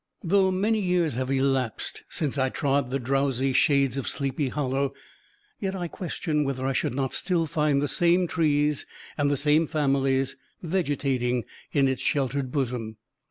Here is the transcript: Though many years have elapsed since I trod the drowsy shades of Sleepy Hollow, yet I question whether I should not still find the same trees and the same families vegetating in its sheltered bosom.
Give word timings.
Though 0.23 0.49
many 0.49 0.79
years 0.79 1.13
have 1.17 1.29
elapsed 1.29 2.01
since 2.09 2.35
I 2.39 2.49
trod 2.49 2.89
the 2.89 2.97
drowsy 2.97 3.53
shades 3.53 3.97
of 3.97 4.07
Sleepy 4.07 4.49
Hollow, 4.49 4.95
yet 5.59 5.75
I 5.75 5.87
question 5.87 6.43
whether 6.43 6.65
I 6.65 6.73
should 6.73 6.95
not 6.95 7.13
still 7.13 7.45
find 7.45 7.79
the 7.83 7.87
same 7.87 8.25
trees 8.25 8.87
and 9.15 9.29
the 9.29 9.37
same 9.37 9.67
families 9.67 10.37
vegetating 10.63 11.45
in 11.71 11.87
its 11.87 12.01
sheltered 12.01 12.51
bosom. 12.51 12.97